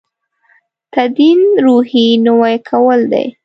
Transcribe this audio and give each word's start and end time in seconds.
تدین 0.93 1.41
روحیې 1.65 2.07
نوي 2.25 2.55
کول 2.69 2.99
دی. 3.11 3.25